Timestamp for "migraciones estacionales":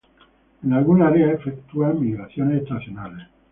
2.01-3.27